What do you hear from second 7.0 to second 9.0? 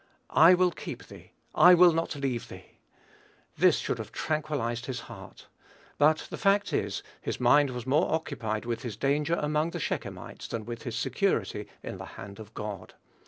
his mind was more occupied with his